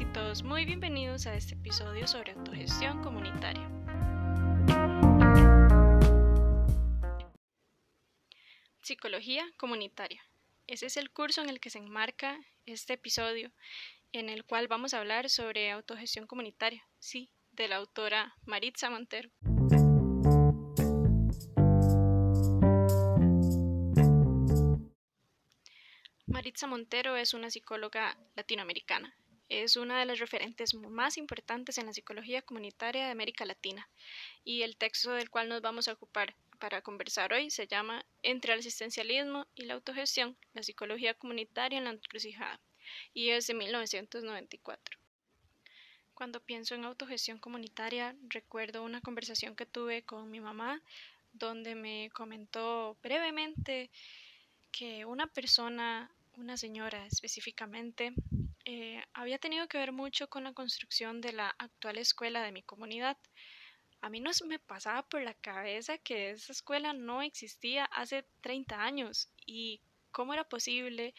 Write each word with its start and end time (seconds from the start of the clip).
y 0.00 0.04
todos 0.12 0.44
muy 0.44 0.64
bienvenidos 0.64 1.26
a 1.26 1.34
este 1.34 1.54
episodio 1.54 2.06
sobre 2.06 2.32
autogestión 2.32 3.02
comunitaria. 3.02 3.68
Psicología 8.80 9.44
comunitaria. 9.56 10.22
Ese 10.68 10.86
es 10.86 10.96
el 10.98 11.10
curso 11.10 11.42
en 11.42 11.48
el 11.48 11.58
que 11.58 11.70
se 11.70 11.78
enmarca 11.78 12.38
este 12.64 12.92
episodio, 12.92 13.50
en 14.12 14.28
el 14.28 14.44
cual 14.44 14.68
vamos 14.68 14.94
a 14.94 14.98
hablar 15.00 15.30
sobre 15.30 15.72
autogestión 15.72 16.28
comunitaria, 16.28 16.86
sí, 17.00 17.30
de 17.50 17.66
la 17.66 17.76
autora 17.76 18.36
Maritza 18.44 18.90
Montero. 18.90 19.30
Maritza 26.26 26.68
Montero 26.68 27.16
es 27.16 27.34
una 27.34 27.50
psicóloga 27.50 28.16
latinoamericana. 28.36 29.16
Es 29.48 29.76
una 29.76 29.98
de 29.98 30.04
las 30.04 30.18
referentes 30.18 30.74
más 30.74 31.16
importantes 31.16 31.78
en 31.78 31.86
la 31.86 31.94
psicología 31.94 32.42
comunitaria 32.42 33.06
de 33.06 33.12
América 33.12 33.46
Latina 33.46 33.88
y 34.44 34.62
el 34.62 34.76
texto 34.76 35.12
del 35.12 35.30
cual 35.30 35.48
nos 35.48 35.62
vamos 35.62 35.88
a 35.88 35.92
ocupar 35.92 36.34
para 36.58 36.82
conversar 36.82 37.32
hoy 37.32 37.50
se 37.50 37.66
llama 37.66 38.04
Entre 38.22 38.52
el 38.52 38.58
asistencialismo 38.58 39.46
y 39.54 39.64
la 39.64 39.74
autogestión, 39.74 40.36
la 40.52 40.62
psicología 40.62 41.14
comunitaria 41.14 41.78
en 41.78 41.84
la 41.84 41.90
encrucijada 41.90 42.60
y 43.14 43.30
es 43.30 43.46
de 43.46 43.54
1994. 43.54 44.98
Cuando 46.12 46.40
pienso 46.40 46.74
en 46.74 46.84
autogestión 46.84 47.38
comunitaria, 47.38 48.16
recuerdo 48.28 48.82
una 48.82 49.00
conversación 49.00 49.56
que 49.56 49.66
tuve 49.66 50.02
con 50.02 50.30
mi 50.30 50.40
mamá 50.40 50.82
donde 51.32 51.74
me 51.74 52.10
comentó 52.12 52.98
brevemente 53.02 53.90
que 54.72 55.06
una 55.06 55.26
persona 55.26 56.10
una 56.38 56.56
señora 56.56 57.04
específicamente, 57.06 58.12
eh, 58.70 59.02
había 59.14 59.38
tenido 59.38 59.66
que 59.66 59.78
ver 59.78 59.92
mucho 59.92 60.28
con 60.28 60.44
la 60.44 60.52
construcción 60.52 61.22
de 61.22 61.32
la 61.32 61.54
actual 61.58 61.96
escuela 61.96 62.42
de 62.42 62.52
mi 62.52 62.62
comunidad. 62.62 63.16
A 64.02 64.10
mí 64.10 64.20
no 64.20 64.30
me 64.44 64.58
pasaba 64.58 65.08
por 65.08 65.22
la 65.22 65.32
cabeza 65.32 65.96
que 65.96 66.32
esa 66.32 66.52
escuela 66.52 66.92
no 66.92 67.22
existía 67.22 67.86
hace 67.86 68.26
30 68.42 68.78
años 68.78 69.30
y 69.46 69.80
cómo 70.10 70.34
era 70.34 70.44
posible 70.44 71.14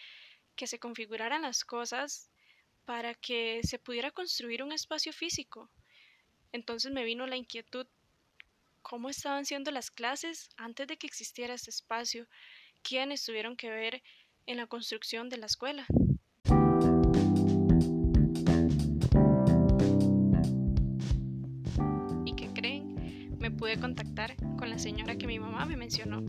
que 0.56 0.67
se 0.67 0.78
configuraran 0.78 1.41
las 1.41 1.66
cosas 1.66 2.30
para 2.86 3.16
que 3.16 3.61
se 3.63 3.80
pudiera 3.80 4.11
construir 4.11 4.61
un 4.61 4.72
espacio 4.72 5.11
físico. 5.11 5.72
Entonces 6.52 6.91
me 6.91 7.03
vino 7.03 7.25
la 7.25 7.36
inquietud 7.36 7.88
cómo 8.84 9.09
estaban 9.09 9.47
siendo 9.47 9.72
las 9.72 9.89
clases 9.89 10.52
antes 10.56 10.86
de 10.86 10.97
que 10.97 11.08
existiera 11.08 11.56
este 11.56 11.72
espacio, 11.72 12.28
quiénes 12.84 13.25
tuvieron 13.25 13.58
que 13.58 13.72
ver 13.72 14.03
en 14.45 14.58
la 14.58 14.67
construcción 14.67 15.30
de 15.30 15.38
la 15.38 15.47
escuela. 15.47 15.88
Pude 23.59 23.77
contactar 23.77 24.38
con 24.57 24.69
la 24.69 24.79
señora 24.79 25.17
que 25.17 25.27
mi 25.27 25.38
mamá 25.38 25.65
me 25.65 25.75
mencionó. 25.75 26.23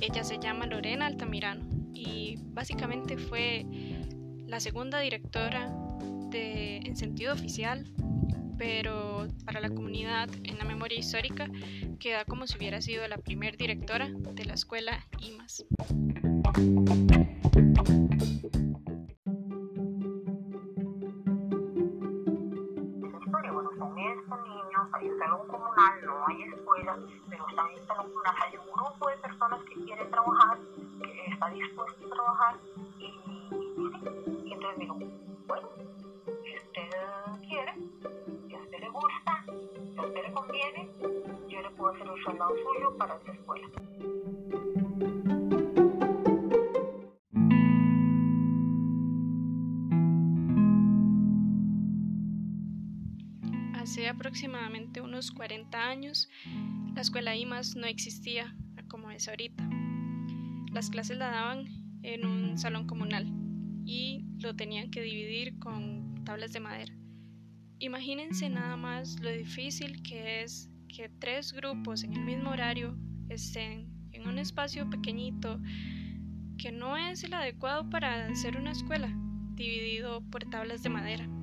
Ella 0.00 0.22
se 0.22 0.38
llama 0.38 0.66
Lorena 0.66 1.06
Altamirano 1.06 1.66
y 1.92 2.36
básicamente 2.52 3.18
fue 3.18 3.66
la 4.46 4.60
segunda 4.60 5.00
directora 5.00 5.74
de, 6.30 6.76
en 6.76 6.96
sentido 6.96 7.34
oficial, 7.34 7.90
pero 8.58 9.26
para 9.44 9.60
la 9.60 9.70
comunidad 9.70 10.30
en 10.44 10.56
la 10.56 10.64
memoria 10.64 10.98
histórica 10.98 11.50
queda 11.98 12.24
como 12.24 12.46
si 12.46 12.56
hubiera 12.58 12.80
sido 12.80 13.06
la 13.08 13.18
primera 13.18 13.56
directora 13.56 14.08
de 14.08 14.44
la 14.44 14.54
escuela 14.54 15.04
IMAS. 15.20 15.64
Pero 27.30 27.46
también 27.56 27.82
hay 27.88 28.56
un 28.56 28.72
grupo 28.72 29.08
de 29.08 29.16
personas 29.18 29.60
que 29.64 29.74
quieren 29.84 30.10
trabajar, 30.10 30.58
que 31.02 31.32
está 31.32 31.48
dispuesto 31.50 32.06
a 32.06 32.10
trabajar 32.10 32.56
y, 32.98 33.04
y, 33.04 34.52
entonces 34.52 34.78
digo, 34.78 34.98
bueno, 35.46 35.68
si 36.44 36.56
usted 36.56 37.48
quiere, 37.48 37.74
si 38.48 38.54
a 38.54 38.60
usted 38.60 38.80
le 38.80 38.88
gusta, 38.90 39.44
si 39.46 39.98
a 39.98 40.02
usted 40.02 40.22
le 40.22 40.32
conviene, 40.32 40.90
yo 41.48 41.60
le 41.60 41.70
puedo 41.70 41.94
hacer 41.94 42.10
un 42.10 42.22
soldado 42.22 42.54
suyo 42.56 42.96
para 42.96 43.16
esa 43.16 43.32
escuela. 43.32 43.68
Hace 53.82 54.08
aproximadamente 54.08 55.00
unos 55.00 55.32
40 55.32 55.88
años, 55.88 56.28
la 56.94 57.00
escuela 57.00 57.34
IMAS 57.34 57.74
no 57.74 57.88
existía 57.88 58.54
como 58.86 59.10
es 59.10 59.26
ahorita. 59.26 59.68
Las 60.70 60.88
clases 60.88 61.18
la 61.18 61.32
daban 61.32 61.66
en 62.04 62.24
un 62.24 62.58
salón 62.58 62.86
comunal 62.86 63.26
y 63.84 64.24
lo 64.38 64.54
tenían 64.54 64.92
que 64.92 65.02
dividir 65.02 65.58
con 65.58 66.22
tablas 66.24 66.52
de 66.52 66.60
madera. 66.60 66.94
Imagínense 67.80 68.48
nada 68.48 68.76
más 68.76 69.18
lo 69.18 69.32
difícil 69.32 70.00
que 70.04 70.44
es 70.44 70.70
que 70.86 71.08
tres 71.18 71.52
grupos 71.52 72.04
en 72.04 72.12
el 72.12 72.20
mismo 72.20 72.50
horario 72.50 72.96
estén 73.30 73.88
en 74.12 74.28
un 74.28 74.38
espacio 74.38 74.88
pequeñito 74.90 75.60
que 76.56 76.70
no 76.70 76.96
es 76.96 77.24
el 77.24 77.34
adecuado 77.34 77.90
para 77.90 78.26
hacer 78.26 78.56
una 78.56 78.70
escuela, 78.70 79.12
dividido 79.56 80.20
por 80.30 80.48
tablas 80.50 80.84
de 80.84 80.88
madera. 80.88 81.41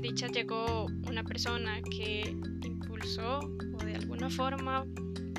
Dicha 0.00 0.28
llegó 0.28 0.86
una 1.08 1.24
persona 1.24 1.80
que 1.82 2.36
impulsó 2.64 3.40
o 3.40 3.84
de 3.84 3.96
alguna 3.96 4.30
forma 4.30 4.86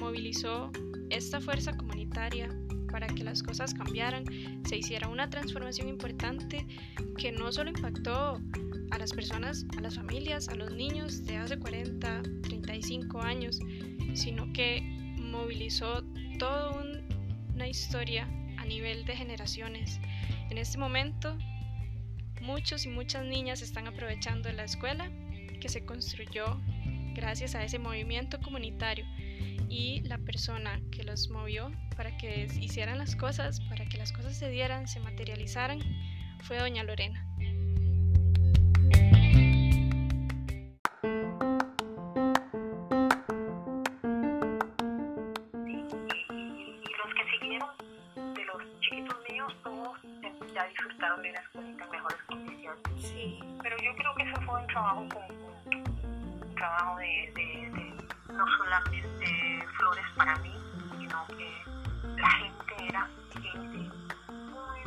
movilizó 0.02 0.72
esta 1.09 1.40
fuerza 1.40 1.75
comunitaria 1.78 2.50
para 2.92 3.08
que 3.08 3.24
las 3.24 3.42
cosas 3.42 3.74
cambiaran, 3.74 4.25
se 4.66 4.78
hiciera 4.78 5.08
una 5.08 5.30
transformación 5.30 5.88
importante 5.88 6.66
que 7.18 7.31
no 7.31 7.52
solo 7.52 7.69
impactó 7.69 8.42
a 8.92 8.98
las 8.98 9.14
personas, 9.14 9.66
a 9.78 9.81
las 9.81 9.96
familias, 9.96 10.50
a 10.50 10.56
los 10.56 10.72
niños 10.72 11.25
de 11.25 11.38
hace 11.38 11.58
40, 11.58 12.22
35 12.44 13.22
años, 13.22 13.59
sino 14.14 14.52
que 14.52 14.81
movilizó 15.22 16.03
toda 16.38 16.72
una 17.53 17.68
historia 17.68 18.28
a 18.58 18.66
nivel 18.66 19.06
de 19.06 19.16
generaciones. 19.16 20.00
En 20.50 20.58
este 20.58 20.78
momento 20.78 21.38
muchos 22.41 22.85
y 22.85 22.89
muchas 22.89 23.25
niñas 23.25 23.61
están 23.61 23.88
aprovechando 23.88 24.51
la 24.51 24.63
escuela 24.63 25.09
que 25.59 25.69
se 25.69 25.85
construyó 25.85 26.61
gracias 27.13 27.55
a 27.55 27.63
ese 27.63 27.79
movimiento 27.79 28.39
comunitario 28.39 29.05
y 29.69 30.01
la 30.01 30.17
persona 30.17 30.81
que 30.91 31.03
los 31.03 31.29
movió 31.29 31.72
para 31.95 32.17
que 32.17 32.47
hicieran 32.59 32.97
las 32.97 33.16
cosas, 33.16 33.59
para 33.61 33.85
que 33.85 33.97
las 33.97 34.11
cosas 34.11 34.38
se 34.38 34.50
dieran, 34.50 34.88
se 34.88 35.00
materializaran, 35.00 35.79
fue 36.44 36.57
doña 36.57 36.83
Lorena. 36.83 37.28
De, 56.97 57.31
de, 57.36 57.69
de 57.71 58.33
no 58.33 58.45
solamente 58.57 59.65
flores 59.77 60.06
para 60.15 60.36
mí, 60.39 60.53
sino 60.97 61.27
que 61.27 61.63
la 62.18 62.30
gente 62.30 62.88
era 62.88 63.09
gente 63.33 63.77
muy, 64.27 64.80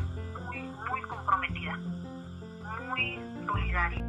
muy, 0.43 0.62
muy 0.90 1.02
comprometida, 1.02 1.76
muy 2.88 3.19
solidaria. 3.46 4.04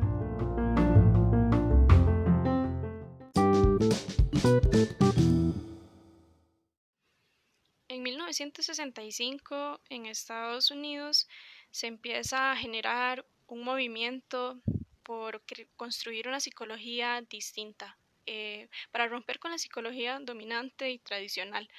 En 7.90 8.04
1965 8.04 9.82
en 9.90 10.06
Estados 10.08 10.72
Unidos 10.72 11.28
se 11.72 11.88
empieza 11.88 12.52
a 12.52 12.56
generar 12.56 13.26
un 13.48 13.64
movimiento 13.64 14.60
por 15.04 15.44
construir 15.76 16.28
una 16.28 16.40
psicología 16.40 17.22
distinta, 17.30 17.98
eh, 18.26 18.70
para 18.92 19.08
romper 19.08 19.40
con 19.40 19.52
la 19.52 19.58
psicología 19.58 20.20
dominante 20.22 20.90
y 20.92 21.00
tradicional. 21.00 21.70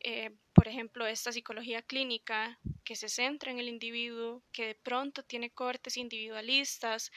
Eh, 0.00 0.30
por 0.54 0.68
ejemplo, 0.68 1.06
esta 1.06 1.32
psicología 1.32 1.82
clínica 1.82 2.58
que 2.84 2.96
se 2.96 3.08
centra 3.08 3.50
en 3.50 3.58
el 3.58 3.68
individuo, 3.68 4.42
que 4.52 4.66
de 4.68 4.74
pronto 4.76 5.22
tiene 5.24 5.50
cortes 5.50 5.96
individualistas, 5.96 7.12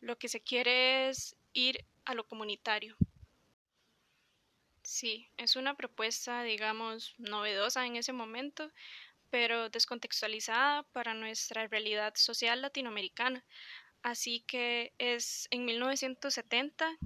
Lo 0.00 0.18
que 0.18 0.28
se 0.28 0.40
quiere 0.42 1.08
es 1.10 1.36
ir 1.54 1.84
a 2.04 2.14
lo 2.14 2.26
comunitario. 2.26 2.96
Sí, 4.82 5.30
es 5.38 5.56
una 5.56 5.74
propuesta, 5.74 6.42
digamos, 6.42 7.14
novedosa 7.18 7.86
en 7.86 7.96
ese 7.96 8.12
momento, 8.12 8.70
pero 9.30 9.70
descontextualizada 9.70 10.84
para 10.92 11.14
nuestra 11.14 11.66
realidad 11.68 12.14
social 12.16 12.62
latinoamericana. 12.62 13.44
Así 14.02 14.40
que 14.46 14.92
es 14.98 15.46
en 15.50 15.64
1970 15.66 16.96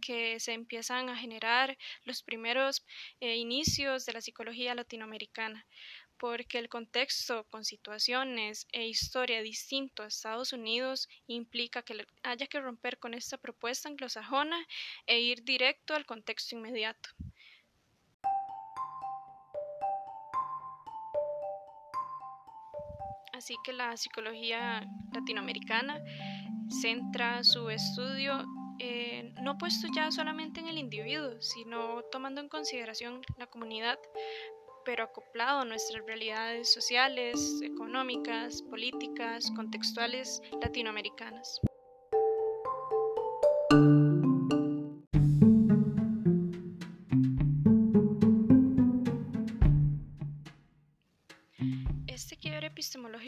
que 0.00 0.38
se 0.38 0.52
empiezan 0.52 1.08
a 1.08 1.16
generar 1.16 1.78
los 2.04 2.22
primeros 2.22 2.84
eh, 3.20 3.36
inicios 3.36 4.04
de 4.04 4.12
la 4.12 4.20
psicología 4.20 4.74
latinoamericana, 4.74 5.66
porque 6.18 6.58
el 6.58 6.68
contexto 6.68 7.44
con 7.50 7.64
situaciones 7.64 8.68
e 8.72 8.86
historia 8.86 9.42
distinto 9.42 10.02
a 10.02 10.06
Estados 10.06 10.52
Unidos 10.52 11.08
implica 11.26 11.82
que 11.82 12.06
haya 12.22 12.46
que 12.46 12.60
romper 12.60 12.98
con 12.98 13.14
esta 13.14 13.38
propuesta 13.38 13.88
anglosajona 13.88 14.58
e 15.06 15.20
ir 15.20 15.42
directo 15.42 15.94
al 15.94 16.06
contexto 16.06 16.54
inmediato. 16.54 17.08
Así 23.32 23.56
que 23.64 23.72
la 23.72 23.96
psicología 23.96 24.86
latinoamericana 25.12 26.00
centra 26.68 27.42
su 27.44 27.68
estudio 27.70 28.44
eh, 28.78 29.32
no 29.40 29.56
puesto 29.56 29.86
ya 29.94 30.10
solamente 30.10 30.60
en 30.60 30.68
el 30.68 30.78
individuo, 30.78 31.40
sino 31.40 32.02
tomando 32.10 32.40
en 32.40 32.48
consideración 32.48 33.20
la 33.38 33.46
comunidad, 33.46 33.98
pero 34.84 35.04
acoplado 35.04 35.60
a 35.60 35.64
nuestras 35.64 36.04
realidades 36.06 36.72
sociales, 36.72 37.60
económicas, 37.62 38.62
políticas, 38.62 39.50
contextuales 39.54 40.40
latinoamericanas. 40.60 41.60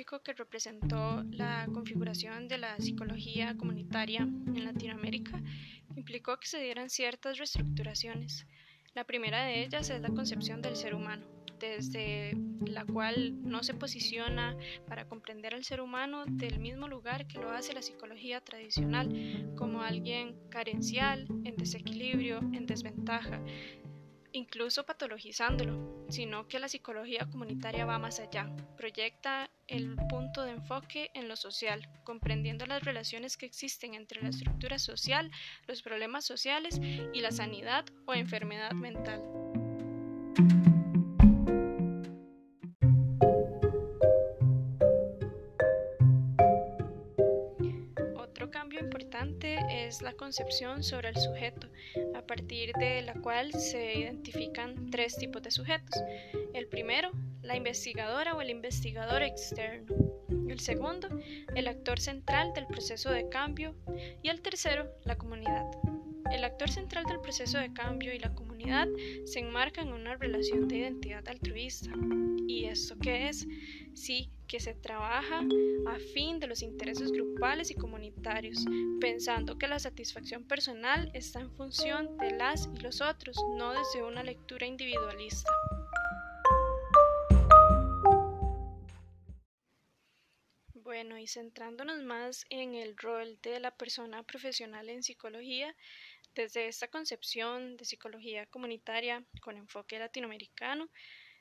Que 0.06 0.34
representó 0.34 1.24
la 1.30 1.66
configuración 1.74 2.46
de 2.46 2.58
la 2.58 2.78
psicología 2.78 3.56
comunitaria 3.56 4.20
en 4.20 4.64
Latinoamérica 4.64 5.42
implicó 5.96 6.38
que 6.38 6.46
se 6.46 6.60
dieran 6.60 6.90
ciertas 6.90 7.38
reestructuraciones. 7.38 8.46
La 8.94 9.02
primera 9.02 9.42
de 9.44 9.64
ellas 9.64 9.90
es 9.90 10.00
la 10.00 10.10
concepción 10.10 10.62
del 10.62 10.76
ser 10.76 10.94
humano, 10.94 11.26
desde 11.58 12.36
la 12.66 12.84
cual 12.84 13.42
no 13.42 13.64
se 13.64 13.74
posiciona 13.74 14.56
para 14.86 15.08
comprender 15.08 15.54
al 15.54 15.64
ser 15.64 15.80
humano 15.80 16.24
del 16.24 16.60
mismo 16.60 16.86
lugar 16.86 17.26
que 17.26 17.40
lo 17.40 17.50
hace 17.50 17.74
la 17.74 17.82
psicología 17.82 18.40
tradicional, 18.40 19.52
como 19.56 19.82
alguien 19.82 20.36
carencial, 20.50 21.26
en 21.44 21.56
desequilibrio, 21.56 22.38
en 22.38 22.66
desventaja, 22.66 23.42
incluso 24.32 24.86
patologizándolo, 24.86 25.95
sino 26.08 26.48
que 26.48 26.58
la 26.58 26.68
psicología 26.68 27.26
comunitaria 27.30 27.84
va 27.84 27.98
más 27.98 28.20
allá, 28.20 28.50
proyecta 28.76 29.50
el 29.66 29.96
punto 30.08 30.42
de 30.42 30.52
enfoque 30.52 31.10
en 31.14 31.28
lo 31.28 31.36
social, 31.36 31.88
comprendiendo 32.04 32.66
las 32.66 32.82
relaciones 32.84 33.36
que 33.36 33.46
existen 33.46 33.94
entre 33.94 34.22
la 34.22 34.28
estructura 34.28 34.78
social, 34.78 35.30
los 35.66 35.82
problemas 35.82 36.24
sociales 36.24 36.80
y 37.12 37.20
la 37.20 37.32
sanidad 37.32 37.84
o 38.06 38.14
enfermedad 38.14 38.72
mental. 38.72 39.22
Es 49.22 50.02
la 50.02 50.12
concepción 50.12 50.82
sobre 50.82 51.08
el 51.08 51.16
sujeto, 51.16 51.68
a 52.14 52.26
partir 52.26 52.72
de 52.78 53.00
la 53.00 53.14
cual 53.14 53.50
se 53.54 53.98
identifican 54.00 54.90
tres 54.90 55.16
tipos 55.16 55.42
de 55.42 55.50
sujetos. 55.50 56.02
El 56.52 56.66
primero, 56.66 57.12
la 57.40 57.56
investigadora 57.56 58.34
o 58.34 58.42
el 58.42 58.50
investigador 58.50 59.22
externo. 59.22 59.94
El 60.48 60.60
segundo, 60.60 61.08
el 61.54 61.66
actor 61.66 61.98
central 61.98 62.52
del 62.54 62.66
proceso 62.66 63.10
de 63.10 63.28
cambio. 63.30 63.74
Y 64.22 64.28
el 64.28 64.42
tercero, 64.42 64.86
la 65.04 65.16
comunidad. 65.16 65.64
El 66.30 66.44
actor 66.44 66.70
central 66.70 67.04
del 67.06 67.20
proceso 67.20 67.58
de 67.58 67.72
cambio 67.72 68.12
y 68.12 68.18
la 68.18 68.34
comunidad 68.34 68.88
se 69.24 69.38
enmarcan 69.38 69.88
en 69.88 69.94
una 69.94 70.16
relación 70.16 70.68
de 70.68 70.76
identidad 70.76 71.26
altruista. 71.26 71.90
¿Y 72.46 72.66
esto 72.66 72.96
qué 73.00 73.28
es? 73.28 73.46
Sí, 73.96 74.30
que 74.46 74.60
se 74.60 74.74
trabaja 74.74 75.40
a 75.86 75.98
fin 76.12 76.38
de 76.38 76.46
los 76.46 76.60
intereses 76.60 77.10
grupales 77.10 77.70
y 77.70 77.74
comunitarios, 77.74 78.62
pensando 79.00 79.56
que 79.56 79.66
la 79.66 79.78
satisfacción 79.78 80.46
personal 80.46 81.10
está 81.14 81.40
en 81.40 81.50
función 81.56 82.18
de 82.18 82.32
las 82.32 82.68
y 82.74 82.80
los 82.80 83.00
otros, 83.00 83.42
no 83.56 83.72
desde 83.72 84.02
una 84.02 84.22
lectura 84.22 84.66
individualista. 84.66 85.50
Bueno, 90.74 91.16
y 91.18 91.26
centrándonos 91.26 92.02
más 92.02 92.44
en 92.50 92.74
el 92.74 92.98
rol 92.98 93.38
de 93.42 93.60
la 93.60 93.74
persona 93.74 94.22
profesional 94.24 94.90
en 94.90 95.02
psicología, 95.02 95.74
desde 96.34 96.68
esta 96.68 96.88
concepción 96.88 97.78
de 97.78 97.86
psicología 97.86 98.44
comunitaria 98.44 99.24
con 99.40 99.56
enfoque 99.56 99.98
latinoamericano, 99.98 100.90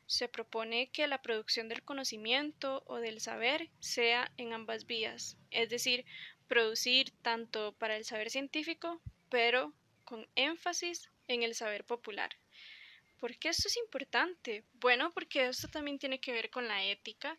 se 0.08 0.28
propone 0.28 0.90
que 0.92 1.08
la 1.08 1.22
producción 1.22 1.68
del 1.68 1.84
conocimiento 1.84 2.84
o 2.86 2.98
del 2.98 3.20
saber 3.20 3.70
sea 3.80 4.32
en 4.38 4.54
ambas 4.54 4.86
vías, 4.86 5.38
es 5.52 5.70
decir, 5.70 6.06
producir 6.48 7.12
tanto 7.22 7.74
para 7.74 7.98
el 7.98 8.06
saber 8.06 8.30
científico, 8.30 9.02
pero 9.30 9.74
con 10.04 10.28
énfasis 10.36 11.10
en 11.28 11.44
el 11.44 11.56
saber 11.56 11.86
popular. 11.86 12.30
¿Por 13.20 13.38
qué 13.38 13.50
esto 13.50 13.68
es 13.68 13.78
importante? 13.78 14.64
Bueno, 14.74 15.12
porque 15.12 15.48
esto 15.48 15.68
también 15.68 15.98
tiene 15.98 16.20
que 16.20 16.34
ver 16.34 16.50
con 16.50 16.68
la 16.68 16.84
ética, 16.84 17.38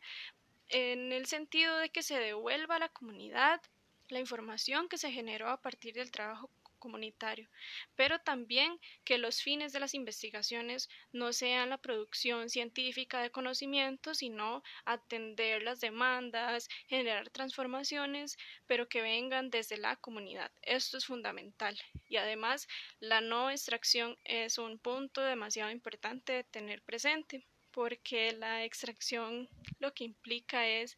en 0.69 1.13
el 1.13 1.27
sentido 1.27 1.77
de 1.79 1.91
que 1.91 2.03
se 2.03 2.19
devuelva 2.19 2.77
a 2.77 2.81
la 2.81 2.89
comunidad 2.89 3.61
la 4.09 4.19
información 4.19 4.89
que 4.89 4.99
se 4.99 5.13
generó 5.13 5.49
a 5.49 5.61
partir 5.61 5.95
del 5.95 6.11
trabajo 6.11 6.51
comunitario, 6.87 7.49
pero 7.97 8.21
también 8.21 8.79
que 9.05 9.19
los 9.19 9.43
fines 9.43 9.73
de 9.73 9.81
las 9.81 9.93
investigaciones 9.93 10.89
no 11.13 11.33
sean 11.33 11.71
la 11.71 11.79
producción 11.79 12.49
científica 12.49 13.21
de 13.21 13.33
conocimiento, 13.33 14.15
sino 14.15 14.63
atender 14.85 15.65
las 15.65 15.81
demandas, 15.81 16.69
generar 16.87 17.29
transformaciones, 17.31 18.39
pero 18.69 18.89
que 18.89 19.03
vengan 19.03 19.51
desde 19.51 19.79
la 19.79 19.97
comunidad. 19.97 20.53
Esto 20.63 20.99
es 20.99 21.07
fundamental. 21.07 21.77
Y 22.09 22.19
además, 22.19 22.69
la 23.01 23.21
no 23.21 23.51
extracción 23.51 24.17
es 24.23 24.59
un 24.59 24.79
punto 24.79 25.23
demasiado 25.23 25.73
importante 25.73 26.33
de 26.35 26.45
tener 26.45 26.83
presente 26.83 27.45
porque 27.77 28.33
la 28.33 28.65
extracción 28.65 29.51
lo 29.81 29.93
que 29.93 30.05
implica 30.05 30.67
es 30.67 30.97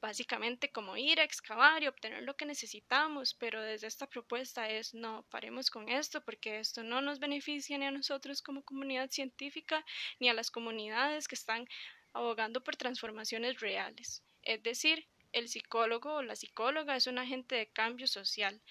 básicamente 0.00 0.70
como 0.70 0.96
ir 0.96 1.18
a 1.18 1.24
excavar 1.24 1.82
y 1.82 1.88
obtener 1.88 2.22
lo 2.22 2.36
que 2.36 2.46
necesitamos, 2.46 3.34
pero 3.34 3.60
desde 3.60 3.88
esta 3.88 4.06
propuesta 4.06 4.70
es 4.70 4.94
no, 4.94 5.26
paremos 5.28 5.70
con 5.70 5.88
esto 5.88 6.20
porque 6.20 6.60
esto 6.60 6.84
no 6.84 7.00
nos 7.00 7.18
beneficia 7.18 7.76
ni 7.78 7.86
a 7.86 7.90
nosotros 7.90 8.42
como 8.42 8.62
comunidad 8.62 9.10
científica 9.10 9.84
ni 10.20 10.28
a 10.28 10.32
las 10.32 10.52
comunidades 10.52 11.26
que 11.26 11.34
están 11.34 11.66
abogando 12.12 12.62
por 12.62 12.76
transformaciones 12.76 13.58
reales. 13.58 14.22
Es 14.42 14.62
decir, 14.62 15.08
el 15.32 15.48
psicólogo 15.48 16.14
o 16.14 16.22
la 16.22 16.36
psicóloga 16.36 16.94
es 16.94 17.08
un 17.08 17.18
agente 17.18 17.56
de 17.56 17.66
cambio 17.66 18.06
social, 18.06 18.62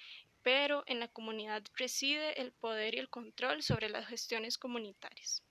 pero 0.44 0.86
en 0.88 1.02
la 1.02 1.10
comunidad 1.10 1.64
reside 1.76 2.42
el 2.42 2.54
poder 2.54 2.96
y 2.96 3.00
el 3.00 3.10
control 3.10 3.64
sobre 3.64 3.90
las 3.90 4.08
gestiones 4.08 4.58
comunitarias. 4.58 5.44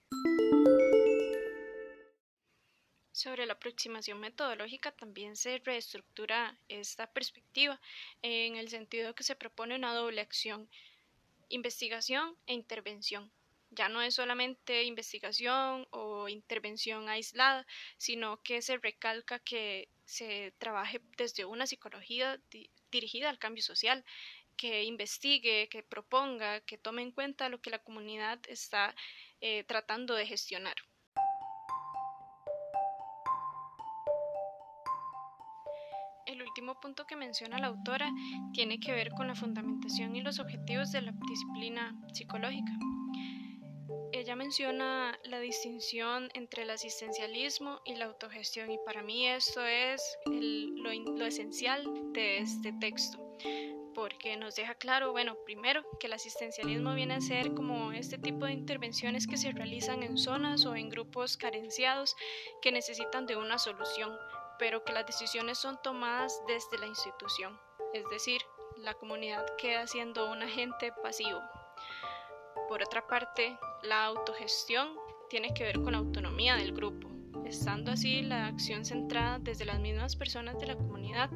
Sobre 3.19 3.45
la 3.45 3.51
aproximación 3.51 4.17
metodológica 4.21 4.93
también 4.93 5.35
se 5.35 5.57
reestructura 5.57 6.57
esta 6.69 7.05
perspectiva 7.05 7.77
en 8.21 8.55
el 8.55 8.69
sentido 8.69 9.13
que 9.13 9.25
se 9.25 9.35
propone 9.35 9.75
una 9.75 9.93
doble 9.93 10.21
acción, 10.21 10.69
investigación 11.49 12.37
e 12.47 12.53
intervención. 12.53 13.29
Ya 13.71 13.89
no 13.89 14.01
es 14.01 14.15
solamente 14.15 14.85
investigación 14.85 15.85
o 15.89 16.29
intervención 16.29 17.09
aislada, 17.09 17.67
sino 17.97 18.41
que 18.41 18.61
se 18.61 18.77
recalca 18.77 19.39
que 19.39 19.89
se 20.05 20.53
trabaje 20.57 21.01
desde 21.17 21.43
una 21.43 21.67
psicología 21.67 22.39
dirigida 22.89 23.29
al 23.29 23.37
cambio 23.37 23.63
social, 23.63 24.05
que 24.55 24.85
investigue, 24.85 25.67
que 25.67 25.83
proponga, 25.83 26.61
que 26.61 26.77
tome 26.77 27.01
en 27.01 27.11
cuenta 27.11 27.49
lo 27.49 27.59
que 27.59 27.69
la 27.69 27.83
comunidad 27.83 28.39
está 28.47 28.95
eh, 29.41 29.65
tratando 29.65 30.15
de 30.15 30.25
gestionar. 30.25 30.77
El 36.29 36.41
último 36.41 36.79
punto 36.79 37.05
que 37.05 37.15
menciona 37.15 37.59
la 37.59 37.67
autora 37.67 38.11
tiene 38.53 38.79
que 38.79 38.91
ver 38.91 39.09
con 39.11 39.27
la 39.27 39.35
fundamentación 39.35 40.15
y 40.15 40.21
los 40.21 40.39
objetivos 40.39 40.91
de 40.91 41.01
la 41.01 41.13
disciplina 41.27 41.95
psicológica. 42.13 42.71
Ella 44.11 44.35
menciona 44.35 45.17
la 45.23 45.39
distinción 45.39 46.29
entre 46.33 46.63
el 46.63 46.69
asistencialismo 46.69 47.81
y 47.85 47.95
la 47.95 48.05
autogestión 48.05 48.71
y 48.71 48.77
para 48.85 49.01
mí 49.01 49.27
esto 49.27 49.65
es 49.65 50.01
lo, 50.25 50.91
lo 50.91 51.25
esencial 51.25 51.83
de 52.13 52.39
este 52.39 52.73
texto 52.73 53.19
porque 53.93 54.37
nos 54.37 54.55
deja 54.55 54.75
claro, 54.75 55.11
bueno, 55.11 55.35
primero 55.45 55.83
que 55.99 56.07
el 56.07 56.13
asistencialismo 56.13 56.93
viene 56.93 57.15
a 57.15 57.21
ser 57.21 57.53
como 57.53 57.91
este 57.91 58.17
tipo 58.17 58.45
de 58.45 58.53
intervenciones 58.53 59.27
que 59.27 59.35
se 59.35 59.51
realizan 59.51 60.03
en 60.03 60.17
zonas 60.17 60.65
o 60.65 60.75
en 60.75 60.89
grupos 60.89 61.35
carenciados 61.35 62.15
que 62.61 62.71
necesitan 62.71 63.25
de 63.25 63.35
una 63.35 63.57
solución, 63.57 64.11
pero 64.59 64.83
que 64.83 64.93
las 64.93 65.07
decisiones 65.07 65.57
son 65.57 65.81
tomadas 65.81 66.39
desde 66.47 66.77
la 66.77 66.85
institución, 66.85 67.57
es 67.93 68.03
decir, 68.11 68.41
la 68.77 68.93
comunidad 68.93 69.45
queda 69.57 69.87
siendo 69.87 70.29
un 70.29 70.43
agente 70.43 70.91
pasivo. 71.01 71.41
Por 72.67 72.83
otra 72.83 73.07
parte, 73.07 73.57
la 73.81 74.05
autogestión 74.05 74.89
tiene 75.29 75.53
que 75.53 75.63
ver 75.63 75.81
con 75.81 75.93
la 75.93 75.99
autonomía 75.99 76.55
del 76.55 76.73
grupo, 76.73 77.09
estando 77.45 77.91
así 77.91 78.21
la 78.21 78.47
acción 78.47 78.85
centrada 78.85 79.39
desde 79.39 79.65
las 79.65 79.79
mismas 79.79 80.15
personas 80.15 80.59
de 80.59 80.67
la 80.67 80.75
comunidad 80.75 81.29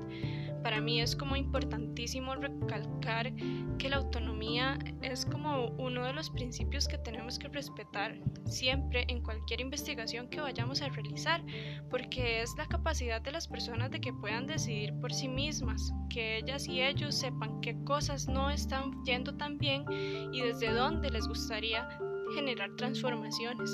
para 0.63 0.79
mí 0.79 1.01
es 1.01 1.15
como 1.15 1.35
importantísimo 1.35 2.35
recalcar 2.35 3.33
que 3.77 3.89
la 3.89 3.97
autonomía 3.97 4.79
es 5.01 5.25
como 5.25 5.67
uno 5.77 6.05
de 6.05 6.13
los 6.13 6.29
principios 6.29 6.87
que 6.87 6.97
tenemos 6.97 7.37
que 7.37 7.49
respetar 7.49 8.17
siempre 8.45 9.05
en 9.09 9.21
cualquier 9.21 9.59
investigación 9.61 10.29
que 10.29 10.39
vayamos 10.39 10.81
a 10.81 10.89
realizar, 10.89 11.43
porque 11.89 12.41
es 12.41 12.55
la 12.57 12.65
capacidad 12.67 13.21
de 13.21 13.31
las 13.31 13.47
personas 13.47 13.91
de 13.91 13.99
que 13.99 14.13
puedan 14.13 14.47
decidir 14.47 14.93
por 15.01 15.13
sí 15.13 15.27
mismas, 15.27 15.91
que 16.09 16.37
ellas 16.37 16.67
y 16.67 16.81
ellos 16.81 17.15
sepan 17.15 17.59
qué 17.61 17.75
cosas 17.83 18.27
no 18.27 18.49
están 18.49 19.03
yendo 19.03 19.35
tan 19.35 19.57
bien 19.57 19.83
y 20.31 20.41
desde 20.41 20.71
dónde 20.71 21.09
les 21.09 21.27
gustaría 21.27 21.87
generar 22.35 22.73
transformaciones. 22.77 23.69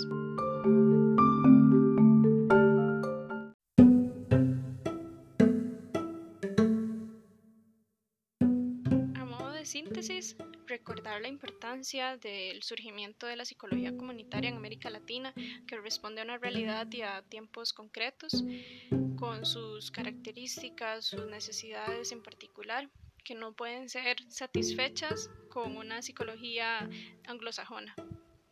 Síntesis, 9.70 10.36
recordar 10.66 11.22
la 11.22 11.28
importancia 11.28 12.18
del 12.18 12.64
surgimiento 12.64 13.28
de 13.28 13.36
la 13.36 13.46
psicología 13.46 13.96
comunitaria 13.96 14.50
en 14.50 14.58
América 14.58 14.90
Latina, 14.90 15.34
que 15.68 15.78
responde 15.78 16.22
a 16.22 16.24
una 16.24 16.38
realidad 16.38 16.88
y 16.92 17.04
a 17.04 17.22
tiempos 17.22 17.74
concretos, 17.74 18.44
con 19.18 19.46
sus 19.46 19.92
características, 19.92 21.06
sus 21.06 21.26
necesidades 21.28 22.12
en 22.12 22.24
particular, 22.24 22.90
que 23.24 23.36
no 23.36 23.54
pueden 23.54 23.90
ser 23.90 24.18
satisfechas 24.28 25.30
con 25.50 25.78
una 25.78 26.02
psicología 26.02 26.90
anglosajona. 27.28 27.96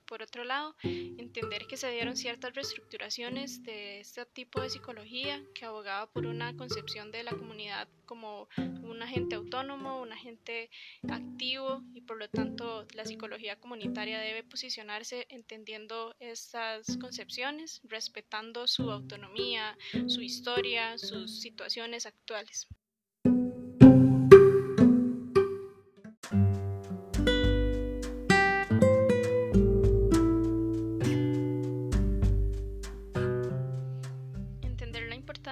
Por 0.08 0.22
otro 0.22 0.46
lado, 0.46 0.76
entender 0.84 1.68
que 1.68 1.76
se 1.76 1.92
dieron 1.92 2.16
ciertas 2.16 2.54
reestructuraciones 2.54 3.62
de 3.64 4.00
este 4.00 4.26
tipo 4.26 4.62
de 4.62 4.70
psicología 4.70 5.44
que 5.54 5.66
abogaba 5.66 6.10
por 6.10 6.26
una 6.26 6.56
concepción 6.56 7.12
de 7.12 7.24
la 7.24 7.32
comunidad 7.32 7.90
como 8.06 8.48
un 8.58 9.02
agente 9.02 9.36
autónomo, 9.36 10.02
un 10.02 10.14
agente 10.14 10.70
activo 11.10 11.84
y 11.94 12.02
por 12.02 12.18
lo 12.18 12.30
tanto 12.30 12.88
la 12.94 13.04
psicología 13.04 13.60
comunitaria 13.60 14.20
debe 14.20 14.44
posicionarse 14.44 15.28
entendiendo 15.30 16.16
estas 16.20 16.98
concepciones, 16.98 17.82
respetando 17.84 18.66
su 18.68 18.90
autonomía, 18.90 19.78
su 20.08 20.22
historia, 20.22 20.98
sus 20.98 21.42
situaciones 21.42 22.06
actuales. 22.06 22.68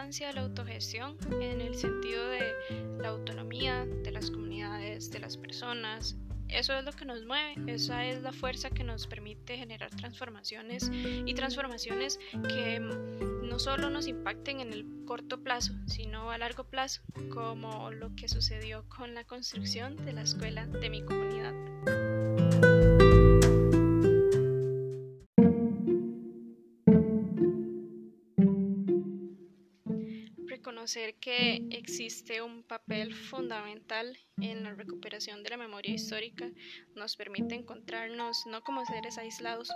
De 0.05 0.33
la 0.33 0.41
autogestión 0.41 1.17
en 1.41 1.61
el 1.61 1.73
sentido 1.73 2.27
de 2.29 2.53
la 2.99 3.09
autonomía 3.09 3.87
de 4.03 4.11
las 4.11 4.29
comunidades, 4.29 5.09
de 5.09 5.17
las 5.17 5.35
personas. 5.35 6.15
Eso 6.47 6.77
es 6.77 6.85
lo 6.85 6.91
que 6.91 7.05
nos 7.05 7.25
mueve, 7.25 7.55
esa 7.73 8.05
es 8.05 8.21
la 8.21 8.31
fuerza 8.31 8.69
que 8.69 8.83
nos 8.83 9.07
permite 9.07 9.57
generar 9.57 9.89
transformaciones 9.89 10.91
y 10.93 11.33
transformaciones 11.33 12.19
que 12.47 12.79
no 12.79 13.57
solo 13.57 13.89
nos 13.89 14.05
impacten 14.05 14.59
en 14.59 14.73
el 14.73 14.85
corto 15.05 15.41
plazo, 15.41 15.73
sino 15.87 16.29
a 16.29 16.37
largo 16.37 16.65
plazo, 16.65 17.01
como 17.33 17.89
lo 17.89 18.15
que 18.15 18.27
sucedió 18.27 18.87
con 18.87 19.15
la 19.15 19.23
construcción 19.23 19.97
de 20.05 20.13
la 20.13 20.21
escuela 20.21 20.67
de 20.67 20.89
mi 20.91 21.03
comunidad. 21.03 22.04
Reconocer 30.85 31.15
que 31.15 31.63
existe 31.71 32.43
un 32.43 32.61
papel 32.61 33.11
fundamental 33.15 34.15
en 34.39 34.63
la 34.63 34.75
recuperación 34.75 35.41
de 35.41 35.49
la 35.49 35.57
memoria 35.57 35.95
histórica 35.95 36.45
nos 36.95 37.15
permite 37.15 37.55
encontrarnos 37.55 38.37
no 38.45 38.61
como 38.61 38.85
seres 38.85 39.17
aislados, 39.17 39.71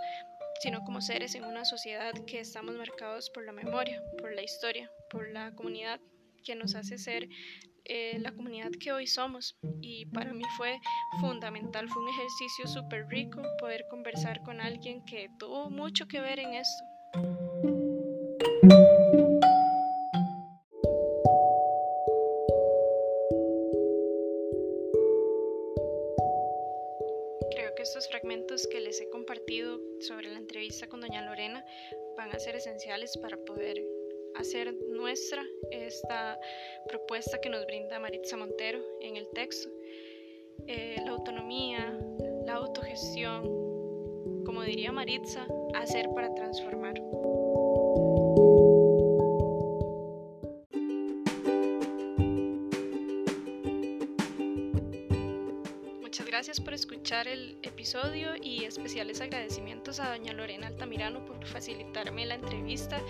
sino 0.62 0.84
como 0.84 1.00
seres 1.00 1.34
en 1.34 1.44
una 1.44 1.64
sociedad 1.64 2.12
que 2.28 2.38
estamos 2.38 2.76
marcados 2.76 3.28
por 3.30 3.44
la 3.44 3.50
memoria, 3.50 4.00
por 4.18 4.32
la 4.32 4.42
historia, 4.42 4.88
por 5.10 5.28
la 5.32 5.52
comunidad 5.56 6.00
que 6.44 6.54
nos 6.54 6.76
hace 6.76 6.96
ser 6.96 7.28
eh, 7.86 8.20
la 8.20 8.30
comunidad 8.30 8.70
que 8.78 8.92
hoy 8.92 9.08
somos. 9.08 9.58
Y 9.80 10.06
para 10.06 10.32
mí 10.32 10.44
fue 10.56 10.78
fundamental, 11.20 11.88
fue 11.88 12.04
un 12.04 12.08
ejercicio 12.08 12.68
súper 12.68 13.08
rico 13.08 13.42
poder 13.58 13.84
conversar 13.90 14.42
con 14.44 14.60
alguien 14.60 15.04
que 15.04 15.28
tuvo 15.40 15.70
mucho 15.70 16.06
que 16.06 16.20
ver 16.20 16.38
en 16.38 16.54
esto. 16.54 17.49
Doña 31.00 31.22
Lorena 31.22 31.64
van 32.16 32.30
a 32.34 32.38
ser 32.38 32.56
esenciales 32.56 33.16
para 33.18 33.36
poder 33.36 33.82
hacer 34.34 34.74
nuestra 34.88 35.44
esta 35.70 36.38
propuesta 36.88 37.40
que 37.40 37.48
nos 37.48 37.66
brinda 37.66 37.98
Maritza 37.98 38.36
Montero 38.36 38.80
en 39.00 39.16
el 39.16 39.28
texto. 39.30 39.68
Eh, 40.66 40.96
la 41.04 41.12
autonomía, 41.12 41.98
la 42.46 42.54
autogestión, 42.54 44.44
como 44.44 44.62
diría 44.62 44.92
Maritza, 44.92 45.46
hacer 45.74 46.08
para 46.14 46.32
transformar. 46.34 46.94
Escuchar 56.80 57.28
el 57.28 57.58
episodio 57.62 58.30
y 58.42 58.64
especiales 58.64 59.20
agradecimientos 59.20 60.00
a 60.00 60.16
doña 60.16 60.32
Lorena 60.32 60.68
Altamirano 60.68 61.22
por 61.26 61.44
facilitarme 61.44 62.24
la 62.24 62.36
entrevista, 62.36 63.02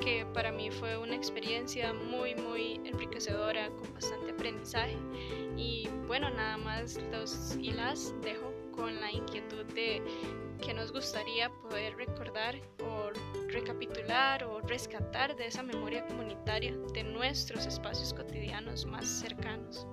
que 0.00 0.24
para 0.32 0.50
mí 0.50 0.70
fue 0.70 0.96
una 0.96 1.14
experiencia 1.14 1.92
muy, 1.92 2.34
muy 2.34 2.80
enriquecedora, 2.86 3.68
con 3.68 3.92
bastante 3.92 4.30
aprendizaje. 4.30 4.96
Y 5.58 5.88
bueno, 6.06 6.30
nada 6.30 6.56
más 6.56 6.98
los 7.12 7.58
y 7.60 7.72
las 7.72 8.14
dejo 8.22 8.50
con 8.72 8.98
la 8.98 9.12
inquietud 9.12 9.66
de 9.74 10.02
que 10.64 10.72
nos 10.72 10.90
gustaría 10.90 11.50
poder 11.50 11.96
recordar 11.96 12.58
o 12.82 13.10
recapitular 13.48 14.42
o 14.44 14.62
rescatar 14.62 15.36
de 15.36 15.48
esa 15.48 15.62
memoria 15.62 16.06
comunitaria 16.06 16.74
de 16.94 17.04
nuestros 17.04 17.66
espacios 17.66 18.14
cotidianos 18.14 18.86
más 18.86 19.06
cercanos. 19.06 19.86